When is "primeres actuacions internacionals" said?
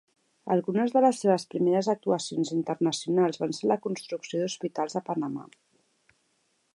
1.51-3.41